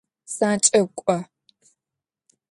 Занкӏэу 0.35 0.87
кӏо! 0.99 1.17